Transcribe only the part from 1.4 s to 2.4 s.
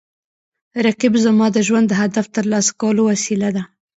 د ژوند د هدف